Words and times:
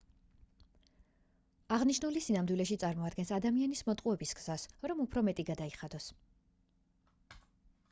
აღნიშნული 1.77 2.23
სინამდვილეში 2.29 2.77
წარმოადგენს 2.85 3.33
ადამიანის 3.39 3.85
მოტყუების 3.91 4.33
გზას 4.41 4.67
რომ 4.93 5.05
უფრო 5.07 5.25
მეტი 5.31 5.49
გადაიხადოს 5.53 6.11